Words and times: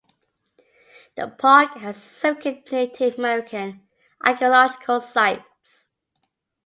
The 1.15 1.27
park 1.27 1.75
has 1.77 2.01
significant 2.01 2.71
Native 2.71 3.19
American 3.19 3.87
archaeological 4.25 4.99
sites. 4.99 5.91